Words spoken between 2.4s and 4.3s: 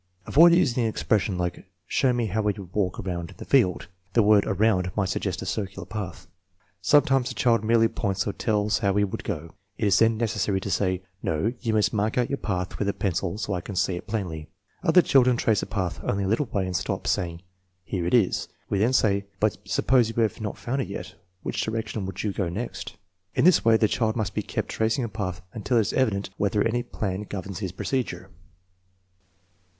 would walk around in the field"; the